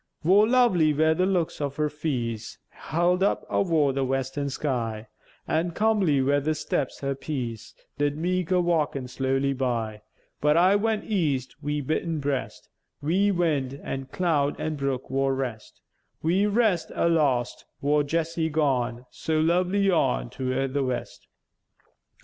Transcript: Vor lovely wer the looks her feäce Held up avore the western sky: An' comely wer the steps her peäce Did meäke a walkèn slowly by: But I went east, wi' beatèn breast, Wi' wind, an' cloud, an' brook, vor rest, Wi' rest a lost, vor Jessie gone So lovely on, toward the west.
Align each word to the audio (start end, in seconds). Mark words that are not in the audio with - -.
Vor 0.23 0.47
lovely 0.47 0.93
wer 0.95 1.13
the 1.13 1.27
looks 1.27 1.59
her 1.59 1.69
feäce 1.69 2.57
Held 2.71 3.21
up 3.21 3.45
avore 3.51 3.93
the 3.93 4.03
western 4.03 4.49
sky: 4.49 5.05
An' 5.47 5.73
comely 5.73 6.23
wer 6.23 6.39
the 6.39 6.55
steps 6.55 7.01
her 7.01 7.13
peäce 7.13 7.75
Did 7.99 8.15
meäke 8.17 8.49
a 8.49 8.55
walkèn 8.63 9.07
slowly 9.07 9.53
by: 9.53 10.01
But 10.39 10.57
I 10.57 10.75
went 10.75 11.03
east, 11.03 11.55
wi' 11.61 11.81
beatèn 11.83 12.19
breast, 12.19 12.67
Wi' 13.03 13.29
wind, 13.29 13.79
an' 13.83 14.07
cloud, 14.07 14.59
an' 14.59 14.75
brook, 14.75 15.07
vor 15.07 15.35
rest, 15.35 15.81
Wi' 16.23 16.45
rest 16.45 16.91
a 16.95 17.07
lost, 17.07 17.65
vor 17.79 18.01
Jessie 18.01 18.49
gone 18.49 19.05
So 19.11 19.39
lovely 19.39 19.91
on, 19.91 20.31
toward 20.31 20.73
the 20.73 20.83
west. 20.83 21.27